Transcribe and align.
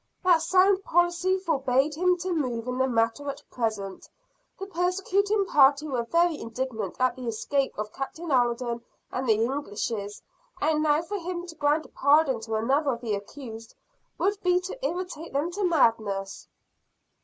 "That 0.23 0.41
sound 0.41 0.83
policy 0.83 1.37
forbade 1.37 1.93
him 1.93 2.17
to 2.21 2.33
move 2.33 2.67
in 2.67 2.79
the 2.79 2.87
matter 2.87 3.29
at 3.29 3.43
present. 3.51 4.09
The 4.57 4.65
persecuting 4.65 5.45
party 5.45 5.87
were 5.87 6.01
very 6.05 6.39
indignant 6.41 6.95
at 6.99 7.15
the 7.15 7.27
escape 7.27 7.77
of 7.77 7.93
Captain 7.93 8.31
Alden 8.31 8.81
and 9.11 9.29
the 9.29 9.33
Englishes; 9.33 10.23
and 10.59 10.81
now 10.81 11.03
for 11.03 11.19
him 11.19 11.45
to 11.45 11.53
grant 11.53 11.85
a 11.85 11.89
pardon 11.89 12.39
to 12.39 12.55
another 12.55 12.93
of 12.93 13.01
the 13.01 13.13
accused, 13.13 13.75
would 14.17 14.41
be 14.41 14.59
to 14.61 14.83
irritate 14.83 15.33
them 15.33 15.51
to 15.51 15.63
madness." 15.65 16.47